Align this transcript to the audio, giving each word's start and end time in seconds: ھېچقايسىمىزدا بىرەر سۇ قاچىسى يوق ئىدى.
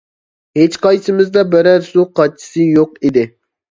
ھېچقايسىمىزدا 0.59 1.45
بىرەر 1.53 1.87
سۇ 1.93 2.09
قاچىسى 2.19 2.71
يوق 2.75 3.01
ئىدى. 3.07 3.33